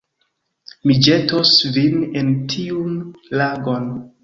Mi 0.91 0.95
ĵetos 1.07 1.51
vin 1.77 2.01
en 2.23 2.33
tiun 2.55 2.99
lagon 3.45 3.89